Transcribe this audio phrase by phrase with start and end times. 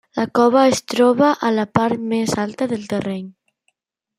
[0.19, 3.25] La cova es troba a la part més alta del terreny.